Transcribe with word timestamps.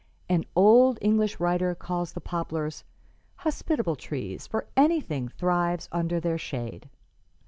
An 0.27 0.45
old 0.55 0.97
English 0.99 1.39
writer 1.39 1.75
calls 1.75 2.13
the 2.13 2.21
poplars 2.21 2.83
'hospitable 3.35 3.95
trees, 3.95 4.47
for 4.47 4.65
anything 4.75 5.27
thrives 5.27 5.87
under 5.91 6.19
their 6.19 6.39
shade.' 6.39 6.89